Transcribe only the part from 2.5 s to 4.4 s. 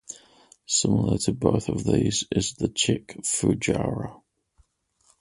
the Czech fujara.